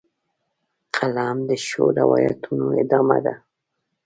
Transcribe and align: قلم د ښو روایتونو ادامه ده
قلم 0.95 1.37
د 1.49 1.51
ښو 1.65 1.83
روایتونو 1.99 2.65
ادامه 2.81 3.17
ده 3.25 3.35